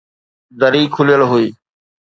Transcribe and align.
دري 0.59 0.83
کليل 0.95 1.21
هئي 1.31 1.47